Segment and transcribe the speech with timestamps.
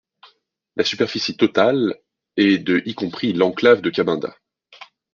[0.77, 1.95] La superficie totale
[2.35, 4.35] est de y compris l'enclave de Cabinda.